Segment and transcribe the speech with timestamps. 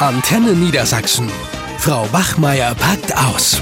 [0.00, 1.30] Antenne Niedersachsen.
[1.76, 3.60] Frau Bachmeier packt aus.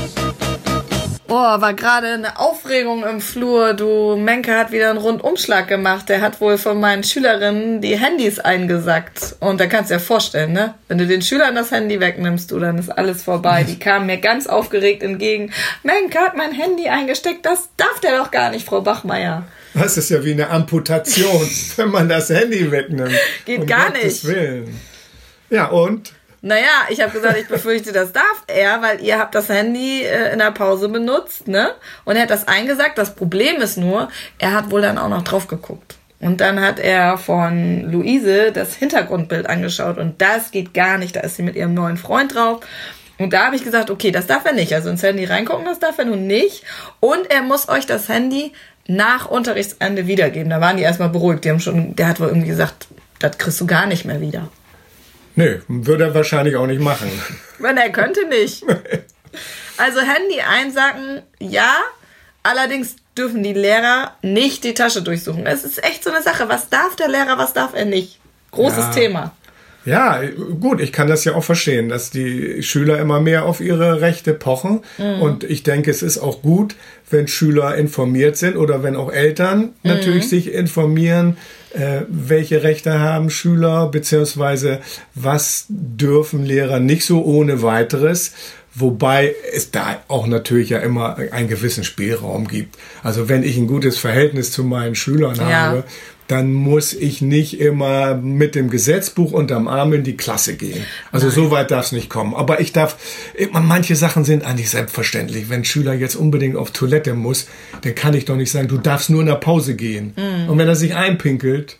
[1.26, 3.74] Boah, war gerade eine Aufregung im Flur.
[3.74, 6.08] Du, Menke hat wieder einen Rundumschlag gemacht.
[6.08, 9.34] Der hat wohl von meinen Schülerinnen die Handys eingesackt.
[9.40, 10.74] Und da kannst du dir vorstellen, ne?
[10.86, 13.64] Wenn du den Schülern das Handy wegnimmst, du, dann ist alles vorbei.
[13.64, 15.52] Die kamen mir ganz aufgeregt entgegen.
[15.82, 17.44] Menke hat mein Handy eingesteckt.
[17.46, 19.42] Das darf der doch gar nicht, Frau Bachmeier.
[19.74, 23.18] Das ist ja wie eine Amputation, wenn man das Handy wegnimmt.
[23.44, 24.24] Geht um gar Gottes nicht.
[24.26, 24.80] Willen.
[25.50, 26.12] Ja, und?
[26.40, 30.32] Naja, ich habe gesagt, ich befürchte, das darf er, weil ihr habt das Handy äh,
[30.32, 31.72] in der Pause benutzt, ne?
[32.04, 32.96] Und er hat das eingesagt.
[32.96, 35.96] Das Problem ist nur, er hat wohl dann auch noch drauf geguckt.
[36.20, 41.14] Und dann hat er von Luise das Hintergrundbild angeschaut und das geht gar nicht.
[41.14, 42.60] Da ist sie mit ihrem neuen Freund drauf.
[43.18, 44.72] Und da habe ich gesagt, okay, das darf er nicht.
[44.72, 46.62] Also ins Handy reingucken, das darf er nun nicht.
[47.00, 48.52] Und er muss euch das Handy
[48.86, 50.50] nach Unterrichtsende wiedergeben.
[50.50, 51.44] Da waren die erstmal beruhigt.
[51.44, 52.86] Die haben schon, der hat wohl irgendwie gesagt,
[53.20, 54.48] das kriegst du gar nicht mehr wieder.
[55.38, 57.08] Nö, würde er wahrscheinlich auch nicht machen.
[57.60, 58.64] Wenn er könnte nicht.
[59.76, 61.76] Also Handy einsacken, ja.
[62.42, 65.46] Allerdings dürfen die Lehrer nicht die Tasche durchsuchen.
[65.46, 66.48] Es ist echt so eine Sache.
[66.48, 68.18] Was darf der Lehrer, was darf er nicht?
[68.50, 68.90] Großes ja.
[68.90, 69.32] Thema.
[69.88, 70.20] Ja,
[70.60, 74.34] gut, ich kann das ja auch verstehen, dass die Schüler immer mehr auf ihre Rechte
[74.34, 74.80] pochen.
[74.98, 75.22] Mhm.
[75.22, 76.76] Und ich denke, es ist auch gut,
[77.10, 79.70] wenn Schüler informiert sind oder wenn auch Eltern mhm.
[79.82, 81.38] natürlich sich informieren,
[81.72, 84.80] äh, welche Rechte haben Schüler, beziehungsweise
[85.14, 88.32] was dürfen Lehrer nicht so ohne weiteres.
[88.74, 92.76] Wobei es da auch natürlich ja immer einen gewissen Spielraum gibt.
[93.02, 95.50] Also wenn ich ein gutes Verhältnis zu meinen Schülern ja.
[95.50, 95.84] habe,
[96.28, 100.84] dann muss ich nicht immer mit dem Gesetzbuch unterm Arm in die Klasse gehen.
[101.10, 101.34] Also Nein.
[101.34, 102.34] so weit darf es nicht kommen.
[102.34, 102.96] Aber ich darf,
[103.50, 105.48] manche Sachen sind eigentlich selbstverständlich.
[105.48, 107.48] Wenn ein Schüler jetzt unbedingt auf Toilette muss,
[107.80, 110.12] dann kann ich doch nicht sagen, du darfst nur in der Pause gehen.
[110.16, 110.50] Mhm.
[110.50, 111.78] Und wenn er sich einpinkelt,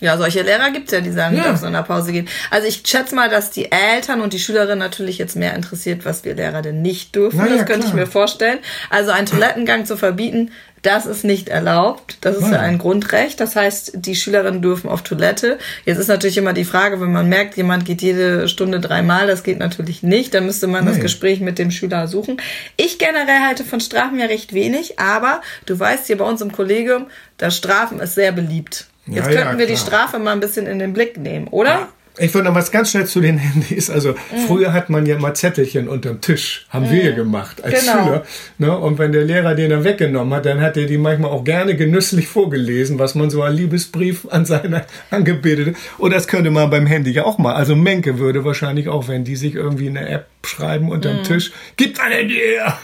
[0.00, 1.42] ja, solche Lehrer gibt's ja, die sagen, ja.
[1.42, 2.28] du darfst in der Pause gehen.
[2.50, 6.24] Also ich schätze mal, dass die Eltern und die Schülerinnen natürlich jetzt mehr interessiert, was
[6.24, 7.38] wir Lehrer denn nicht dürfen.
[7.38, 7.88] Na, das könnte klar.
[7.88, 8.58] ich mir vorstellen.
[8.90, 10.50] Also einen Toilettengang zu verbieten,
[10.86, 12.18] das ist nicht erlaubt.
[12.20, 13.40] Das ist ja ein Grundrecht.
[13.40, 15.58] Das heißt, die Schülerinnen dürfen auf Toilette.
[15.84, 19.42] Jetzt ist natürlich immer die Frage, wenn man merkt, jemand geht jede Stunde dreimal, das
[19.42, 20.32] geht natürlich nicht.
[20.32, 20.94] Dann müsste man Nein.
[20.94, 22.40] das Gespräch mit dem Schüler suchen.
[22.76, 26.52] Ich generell halte von Strafen ja recht wenig, aber du weißt hier bei uns im
[26.52, 28.86] Kollegium, das Strafen ist sehr beliebt.
[29.06, 31.70] Jetzt ja, könnten ja, wir die Strafe mal ein bisschen in den Blick nehmen, oder?
[31.70, 31.88] Ja.
[32.18, 33.90] Ich würde noch was ganz schnell zu den Handys.
[33.90, 34.46] Also mhm.
[34.46, 36.92] früher hat man ja mal Zettelchen unterm Tisch, haben mhm.
[36.92, 38.04] wir gemacht als genau.
[38.04, 38.24] Schüler.
[38.58, 38.78] Ne?
[38.78, 41.76] Und wenn der Lehrer den dann weggenommen hat, dann hat er die manchmal auch gerne
[41.76, 45.74] genüsslich vorgelesen, was man so ein Liebesbrief an seine Angebetete.
[45.98, 47.54] Und das könnte man beim Handy ja auch mal.
[47.54, 51.24] Also Menke würde wahrscheinlich auch, wenn die sich irgendwie eine App schreiben unterm mhm.
[51.24, 52.78] Tisch, gibt ein Handy her!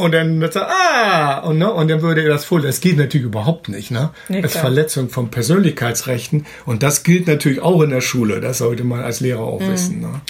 [0.00, 2.62] Und dann wird er, ah, und, ne, und dann würde er das voll.
[2.62, 4.10] Das geht natürlich überhaupt nicht, ne?
[4.28, 6.46] Nee, als Verletzung von Persönlichkeitsrechten.
[6.64, 8.40] Und das gilt natürlich auch in der Schule.
[8.40, 9.72] Das sollte man als Lehrer auch mhm.
[9.72, 10.00] wissen.
[10.00, 10.20] Ne?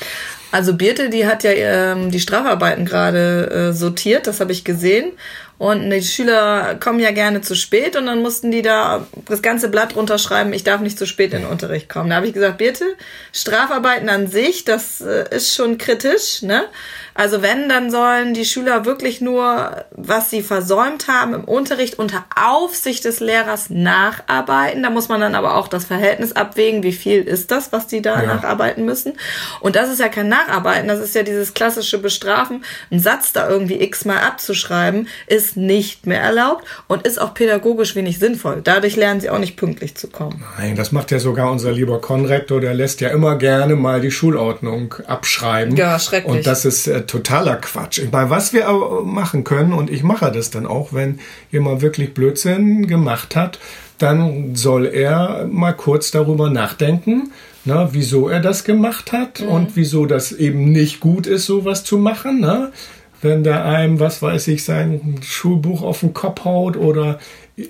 [0.52, 5.12] Also Birte, die hat ja ähm, die Strafarbeiten gerade äh, sortiert, das habe ich gesehen.
[5.60, 9.68] Und die Schüler kommen ja gerne zu spät und dann mussten die da das ganze
[9.68, 12.08] Blatt runterschreiben, ich darf nicht zu spät in den Unterricht kommen.
[12.08, 12.96] Da habe ich gesagt, Birte,
[13.30, 16.64] Strafarbeiten an sich, das äh, ist schon kritisch, ne?
[17.12, 22.24] Also wenn, dann sollen die Schüler wirklich nur, was sie versäumt haben im Unterricht unter
[22.34, 24.82] Aufsicht des Lehrers nacharbeiten.
[24.82, 28.00] Da muss man dann aber auch das Verhältnis abwägen, wie viel ist das, was die
[28.00, 28.26] da ja.
[28.26, 29.18] nacharbeiten müssen.
[29.60, 32.64] Und das ist ja kein Nacharbeiten, das ist ja dieses klassische Bestrafen.
[32.90, 38.18] Ein Satz da irgendwie x-mal abzuschreiben, ist nicht mehr erlaubt und ist auch pädagogisch wenig
[38.18, 38.60] sinnvoll.
[38.62, 40.42] Dadurch lernen sie auch nicht pünktlich zu kommen.
[40.58, 44.10] Nein, das macht ja sogar unser lieber Konrektor, der lässt ja immer gerne mal die
[44.10, 45.76] Schulordnung abschreiben.
[45.76, 46.36] Ja, schrecklich.
[46.36, 47.98] Und das ist äh, totaler Quatsch.
[47.98, 51.82] Ich meine, was wir aber machen können, und ich mache das dann auch, wenn jemand
[51.82, 53.58] wirklich Blödsinn gemacht hat,
[53.98, 57.32] dann soll er mal kurz darüber nachdenken,
[57.64, 59.48] na, wieso er das gemacht hat mhm.
[59.48, 62.40] und wieso das eben nicht gut ist, sowas zu machen.
[62.40, 62.72] Ne?
[63.22, 67.18] Wenn der einem, was weiß ich, sein Schulbuch auf den Kopf haut oder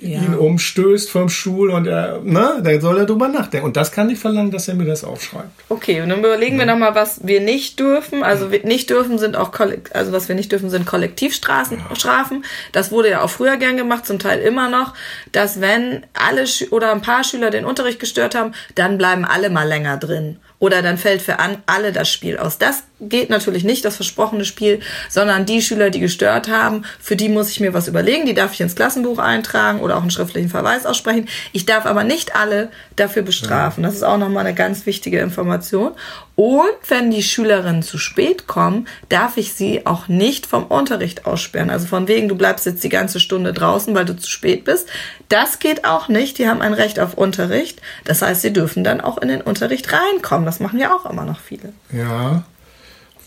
[0.01, 0.21] ja.
[0.21, 3.67] ihn umstößt vom Stuhl und er, ne, da soll er drüber nachdenken.
[3.67, 5.51] Und das kann ich verlangen, dass er mir das aufschreibt.
[5.69, 6.61] Okay, und dann überlegen ja.
[6.61, 8.23] wir nochmal, was wir nicht dürfen.
[8.23, 9.53] Also nicht dürfen sind auch,
[9.93, 11.79] also was wir nicht dürfen sind Kollektivstrafen.
[11.79, 12.49] Ja.
[12.73, 14.95] Das wurde ja auch früher gern gemacht, zum Teil immer noch,
[15.33, 19.51] dass wenn alle Schü oder ein paar Schüler den Unterricht gestört haben, dann bleiben alle
[19.51, 22.59] mal länger drin oder dann fällt für an, alle das Spiel aus.
[22.59, 27.31] Das geht natürlich nicht, das versprochene Spiel, sondern die Schüler, die gestört haben, für die
[27.31, 30.51] muss ich mir was überlegen, die darf ich ins Klassenbuch eintragen oder auch einen schriftlichen
[30.51, 31.29] Verweis aussprechen.
[31.53, 33.83] Ich darf aber nicht alle dafür bestrafen.
[33.83, 35.93] Das ist auch nochmal eine ganz wichtige Information.
[36.37, 41.69] Und wenn die Schülerinnen zu spät kommen, darf ich sie auch nicht vom Unterricht aussperren.
[41.69, 44.89] Also von wegen, du bleibst jetzt die ganze Stunde draußen, weil du zu spät bist.
[45.29, 46.39] Das geht auch nicht.
[46.39, 47.83] Die haben ein Recht auf Unterricht.
[48.05, 50.47] Das heißt, sie dürfen dann auch in den Unterricht reinkommen.
[50.47, 51.73] Das machen ja auch immer noch viele.
[51.93, 52.45] Ja.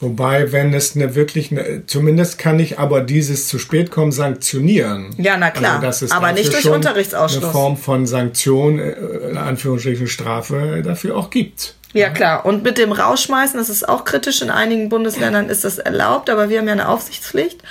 [0.02, 5.16] Wobei, wenn es eine wirklich, eine, zumindest kann ich aber dieses zu spät kommen sanktionieren.
[5.18, 5.82] Ja, na klar.
[5.82, 7.44] Also, aber nicht durch Unterrichtsausschluss.
[7.44, 8.92] Eine Form von Sanktion, äh,
[9.30, 11.76] in Anführungsstrichen Strafe, dafür auch gibt.
[11.94, 12.46] Ja, klar.
[12.46, 14.42] Und mit dem Rausschmeißen, das ist auch kritisch.
[14.42, 17.62] In einigen Bundesländern ist das erlaubt, aber wir haben ja eine Aufsichtspflicht.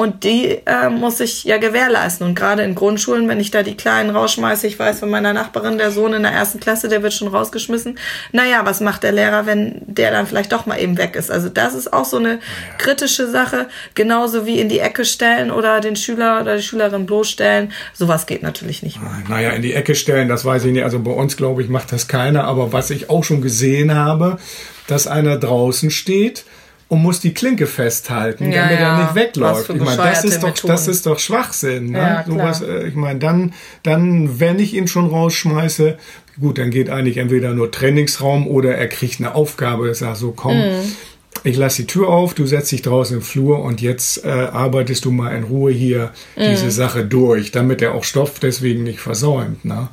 [0.00, 2.26] Und die äh, muss ich ja gewährleisten.
[2.26, 5.76] Und gerade in Grundschulen, wenn ich da die Kleinen rausschmeiße, ich weiß von meiner Nachbarin,
[5.76, 7.98] der Sohn in der ersten Klasse, der wird schon rausgeschmissen.
[8.32, 11.30] Naja, was macht der Lehrer, wenn der dann vielleicht doch mal eben weg ist?
[11.30, 12.38] Also das ist auch so eine
[12.78, 13.68] kritische Sache.
[13.94, 17.70] Genauso wie in die Ecke stellen oder den Schüler oder die Schülerin bloßstellen.
[17.92, 19.12] Sowas geht natürlich nicht mehr.
[19.28, 20.84] Naja, in die Ecke stellen, das weiß ich nicht.
[20.84, 22.44] Also bei uns, glaube ich, macht das keiner.
[22.44, 24.38] Aber was ich auch schon gesehen habe,
[24.86, 26.46] dass einer draußen steht
[26.90, 28.98] und muss die Klinke festhalten, Ja, damit ja.
[28.98, 29.68] er nicht wegläuft.
[29.70, 31.92] Was Ich meine, das ist doch, das ist doch Schwachsinn.
[31.92, 31.98] Ne?
[31.98, 32.54] Ja, klar.
[32.54, 33.54] Sowas, äh, ich meine, dann,
[33.84, 35.96] dann, wenn ich ihn schon rausschmeiße,
[36.40, 39.88] gut, dann geht eigentlich entweder nur Trainingsraum oder er kriegt eine Aufgabe.
[39.90, 40.92] Ich sag so, komm, Mhm.
[41.44, 45.04] ich lasse die Tür auf, du setzt dich draußen im Flur und jetzt äh, arbeitest
[45.04, 46.42] du mal in Ruhe hier Mhm.
[46.50, 49.64] diese Sache durch, damit er auch Stoff deswegen nicht versäumt.
[49.64, 49.88] Ne?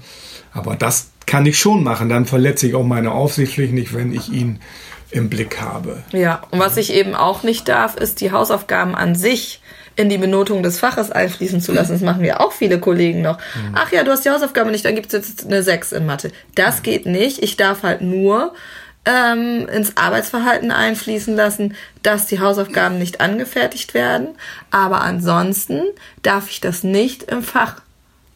[0.52, 2.10] Aber das kann ich schon machen.
[2.10, 4.60] Dann verletze ich auch meine Aufsichtspflicht nicht, wenn ich ihn
[5.12, 6.04] im Blick habe.
[6.12, 9.62] Ja, und was ich eben auch nicht darf, ist die Hausaufgaben an sich
[9.96, 11.94] in die Benotung des Faches einfließen zu lassen.
[11.94, 13.40] Das machen ja auch viele Kollegen noch.
[13.74, 16.32] Ach ja, du hast die Hausaufgabe nicht, dann gibt's jetzt eine 6 in Mathe.
[16.56, 17.42] Das geht nicht.
[17.42, 18.54] Ich darf halt nur
[19.06, 24.30] ähm, ins Arbeitsverhalten einfließen lassen, dass die Hausaufgaben nicht angefertigt werden.
[24.70, 25.82] Aber ansonsten
[26.22, 27.82] darf ich das nicht im Fach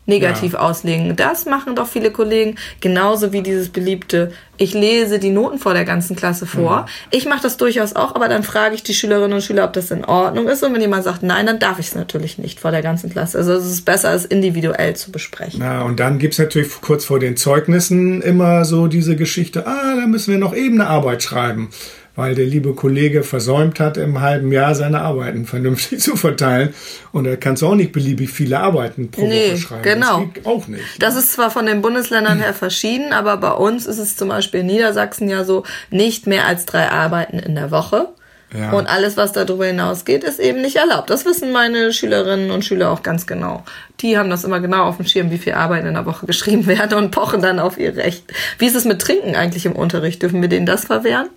[0.05, 0.59] negativ Ja.
[0.59, 1.15] auslegen.
[1.15, 5.85] Das machen doch viele Kollegen, genauso wie dieses beliebte, ich lese die Noten vor der
[5.85, 6.85] ganzen Klasse vor.
[7.09, 9.89] Ich mache das durchaus auch, aber dann frage ich die Schülerinnen und Schüler, ob das
[9.89, 10.61] in Ordnung ist.
[10.63, 13.39] Und wenn jemand sagt, nein, dann darf ich es natürlich nicht vor der ganzen Klasse.
[13.39, 15.59] Also es ist besser, es individuell zu besprechen.
[15.63, 20.05] Na, und dann gibt's natürlich kurz vor den Zeugnissen immer so diese Geschichte, ah, da
[20.07, 21.69] müssen wir noch eben eine Arbeit schreiben,
[22.15, 26.73] weil der liebe Kollege versäumt hat, im halben Jahr seine Arbeiten vernünftig zu verteilen.
[27.11, 29.83] Und da kannst du auch nicht beliebig viele Arbeiten pro Nee, Woche schreiben.
[29.83, 30.29] genau.
[30.33, 30.83] Das auch nicht.
[30.99, 34.61] Das ist zwar von den Bundesländern her verschieden, aber bei uns ist es zum Beispiel
[34.61, 38.09] in Niedersachsen ja so, nicht mehr als drei Arbeiten in der Woche.
[38.53, 38.71] Ja.
[38.73, 41.09] Und alles, was darüber hinausgeht, ist eben nicht erlaubt.
[41.09, 43.63] Das wissen meine Schülerinnen und Schüler auch ganz genau.
[44.01, 46.67] Die haben das immer genau auf dem Schirm, wie viel Arbeiten in der Woche geschrieben
[46.67, 48.25] werden und pochen dann auf ihr Recht.
[48.57, 50.21] Wie ist es mit Trinken eigentlich im Unterricht?
[50.21, 51.29] Dürfen wir denen das verwehren?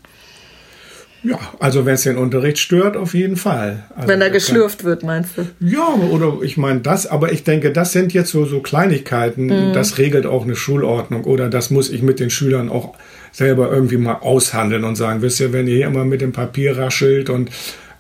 [1.25, 3.85] Ja, also wenn es den Unterricht stört, auf jeden Fall.
[3.97, 5.47] Also Wenn da geschlürft wird, meinst du?
[5.59, 9.73] Ja, oder ich meine das, aber ich denke, das sind jetzt so, so Kleinigkeiten, Mhm.
[9.73, 12.95] das regelt auch eine Schulordnung oder das muss ich mit den Schülern auch
[13.33, 16.77] selber irgendwie mal aushandeln und sagen, wisst ihr, wenn ihr hier immer mit dem Papier
[16.77, 17.51] raschelt und,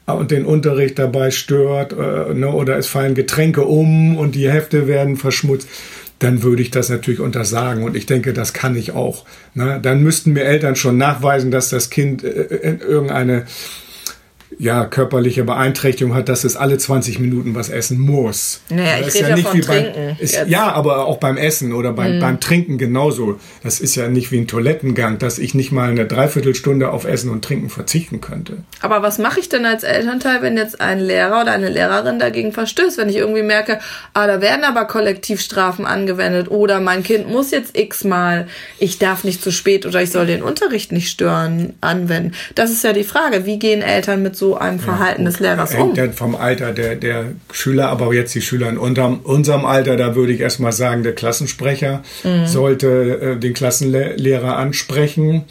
[0.07, 4.87] und den Unterricht dabei stört äh, ne, oder es fallen Getränke um und die Hefte
[4.87, 5.67] werden verschmutzt,
[6.19, 9.25] dann würde ich das natürlich untersagen und ich denke, das kann ich auch.
[9.55, 9.81] Ne?
[9.83, 13.47] Dann müssten mir Eltern schon nachweisen, dass das Kind äh, in irgendeine
[14.59, 18.61] ja, körperliche Beeinträchtigung hat, dass es alle 20 Minuten was essen muss.
[18.69, 20.49] Naja, ich Das rede ja von beim, Trinken ist, jetzt.
[20.51, 23.39] ja, aber auch beim Essen oder beim, beim Trinken genauso.
[23.63, 27.31] Das ist ja nicht wie ein Toilettengang, dass ich nicht mal eine Dreiviertelstunde auf Essen
[27.31, 28.59] und Trinken verzichten könnte.
[28.81, 32.53] Aber was mache ich denn als Elternteil, wenn jetzt ein Lehrer oder eine Lehrerin dagegen
[32.53, 32.99] verstößt?
[32.99, 33.81] Wenn ich irgendwie merke,
[34.13, 38.47] ah, da werden aber Kollektivstrafen angewendet oder mein Kind muss jetzt x-mal,
[38.79, 42.33] ich darf nicht zu spät oder ich soll den Unterricht nicht stören, anwenden.
[42.55, 43.47] Das ist ja die Frage.
[43.47, 45.79] Wie gehen Eltern mit so einem Verhalten des Lehrers um?
[45.79, 49.97] Hängt dann vom Alter der, der Schüler, aber jetzt die Schüler in unterm, unserem Alter,
[49.97, 52.47] da würde ich erstmal sagen, der Klassensprecher Mhm.
[52.47, 55.45] sollte äh, den Klassenlehrer ansprechen.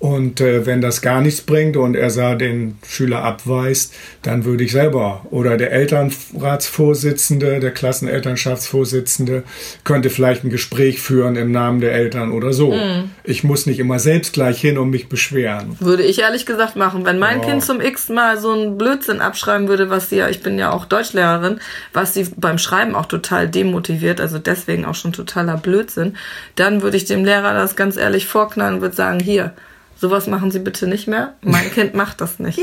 [0.00, 4.64] Und äh, wenn das gar nichts bringt und er sah den Schüler abweist, dann würde
[4.64, 9.42] ich selber oder der Elternratsvorsitzende, der Klassenelternschaftsvorsitzende
[9.84, 12.72] könnte vielleicht ein Gespräch führen im Namen der Eltern oder so.
[12.72, 13.10] Mhm.
[13.24, 15.76] Ich muss nicht immer selbst gleich hin und mich beschweren.
[15.80, 17.04] Würde ich ehrlich gesagt machen.
[17.04, 17.48] Wenn mein Ja.
[17.48, 20.72] Kind zum x Mal so einen Blödsinn abschreiben würde, was sie ja, ich bin ja
[20.72, 21.60] auch Deutschlehrerin,
[21.92, 26.16] was sie beim Schreiben auch total demotiviert, also deswegen auch schon totaler Blödsinn,
[26.56, 29.52] dann würde ich dem Lehrer das ganz ehrlich vorknallen und würde sagen, hier,
[30.00, 31.34] sowas machen Sie bitte nicht mehr.
[31.42, 32.58] Mein Kind macht das nicht.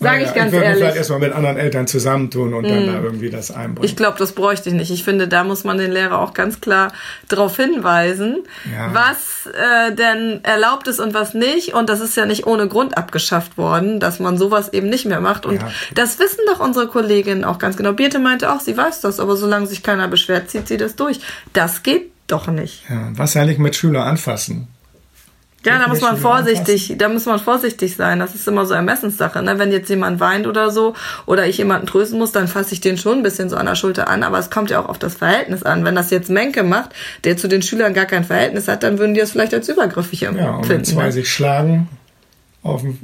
[0.00, 0.78] Sage ich ganz würde mich ehrlich.
[0.78, 3.84] vielleicht erstmal mit anderen Eltern zusammentun und dann da irgendwie das einbringen.
[3.84, 4.90] Ich glaube, das bräuchte ich nicht.
[4.90, 6.92] Ich finde, da muss man den Lehrer auch ganz klar
[7.28, 8.38] darauf hinweisen,
[8.72, 8.92] Ja.
[8.92, 11.74] was äh, denn erlaubt ist und was nicht.
[11.74, 15.20] Und das ist ja nicht ohne Grund abgeschafft worden, dass man sowas eben nicht mehr
[15.20, 15.46] macht.
[15.46, 15.70] Und Ja.
[15.94, 17.92] das wissen doch unsere Kolleginnen auch ganz genau.
[17.92, 21.20] Birte meinte auch, sie weiß das, aber solange sich keiner beschwert, zieht sie das durch.
[21.52, 22.84] Das geht doch nicht.
[22.90, 24.68] ja, was eigentlich mit Schüler anfassen?
[25.68, 28.18] Ja, da muss man vorsichtig, da muss man vorsichtig sein.
[28.18, 29.42] Das ist immer so Ermessenssache.
[29.42, 29.58] Ne?
[29.58, 30.94] Wenn jetzt jemand weint oder so
[31.26, 33.74] oder ich jemanden trösten muss, dann fasse ich den schon ein bisschen so an der
[33.74, 34.22] Schulter an.
[34.22, 35.84] Aber es kommt ja auch auf das Verhältnis an.
[35.84, 36.90] Wenn das jetzt Menke macht,
[37.24, 40.22] der zu den Schülern gar kein Verhältnis hat, dann würden die das vielleicht als übergriffig
[40.22, 40.84] Ja, und wenn empfinden.
[40.84, 41.12] zwei ne?
[41.12, 41.88] sich schlagen,
[42.62, 42.98] auf dem,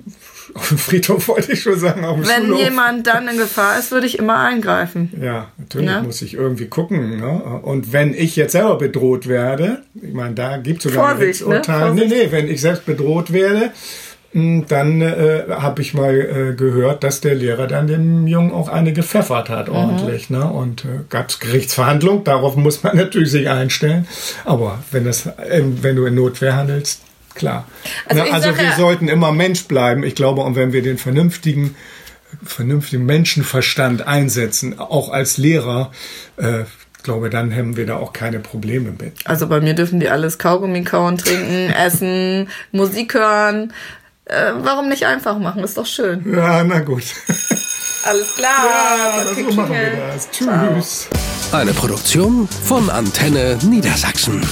[0.55, 2.61] auf dem Friedhof wollte ich schon sagen, auf dem Wenn Schulhof.
[2.61, 5.11] jemand dann in Gefahr ist, würde ich immer eingreifen.
[5.21, 6.03] Ja, natürlich Ne?
[6.05, 7.19] muss ich irgendwie gucken.
[7.21, 7.31] Ne?
[7.63, 11.47] Und wenn ich jetzt selber bedroht werde, ich meine, da gibt es sogar ein Vorsicht,
[11.47, 11.63] ne?
[11.67, 12.09] Nee, Vorsicht.
[12.09, 13.71] nee, wenn ich selbst bedroht werde,
[14.33, 16.15] mh, dann äh, habe ich mal
[16.53, 19.75] äh, gehört, dass der Lehrer dann dem Jungen auch eine gepfeffert hat, Mhm.
[19.75, 20.31] ordentlich.
[20.31, 20.45] Ne?
[20.45, 24.07] Und äh, gab es Gerichtsverhandlung, darauf muss man natürlich sich einstellen.
[24.45, 27.01] Aber wenn, das, äh, wenn du in Notwehr handelst,
[27.35, 27.67] klar.
[28.07, 28.29] Also Ne?
[28.29, 30.03] ich also wir ja- sollten immer Mensch bleiben.
[30.05, 31.75] Ich glaube, und wenn wir den vernünftigen
[32.45, 35.93] vernünftigen Menschenverstand einsetzen, auch als Lehrer,
[36.37, 39.13] äh, ich glaube, dann haben wir da auch keine Probleme mit.
[39.25, 43.73] Also bei mir dürfen die alles Kaugummi kauen, trinken, essen, Musik hören.
[44.25, 45.63] Äh, warum nicht einfach machen?
[45.63, 46.25] Ist doch schön.
[46.35, 47.05] Ja, na gut.
[48.07, 48.67] Alles klar.
[48.67, 50.29] Ja, so machen wir das.
[50.31, 51.09] Tschüss.
[51.53, 54.43] Eine Produktion von Antenne Niedersachsen.